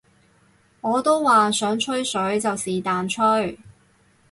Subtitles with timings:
[0.81, 3.59] 我都話想吹水就是但吹